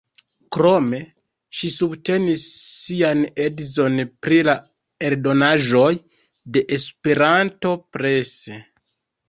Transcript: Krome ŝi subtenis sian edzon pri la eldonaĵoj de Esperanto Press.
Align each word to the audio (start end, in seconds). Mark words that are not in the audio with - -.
Krome 0.55 1.01
ŝi 1.59 1.69
subtenis 1.73 2.45
sian 2.61 3.21
edzon 3.45 4.03
pri 4.25 4.41
la 4.49 4.57
eldonaĵoj 5.11 5.93
de 6.57 6.67
Esperanto 6.81 7.79
Press. 7.95 8.37